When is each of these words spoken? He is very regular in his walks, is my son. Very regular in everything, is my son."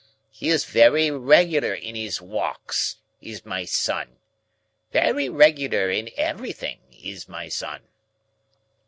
He 0.31 0.49
is 0.49 0.65
very 0.65 1.11
regular 1.11 1.75
in 1.75 1.93
his 1.93 2.19
walks, 2.19 2.97
is 3.21 3.45
my 3.45 3.65
son. 3.65 4.17
Very 4.91 5.29
regular 5.29 5.91
in 5.91 6.09
everything, 6.17 6.79
is 6.91 7.29
my 7.29 7.49
son." 7.49 7.83